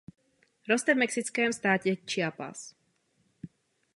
Roste 0.69 0.93
v 0.93 0.97
mexickém 0.97 1.53
státě 1.53 1.95
Chiapas. 2.11 2.75